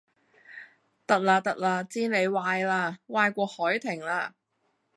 [1.05, 4.31] 得喇得喇，知你壞喇，壞過凱婷喇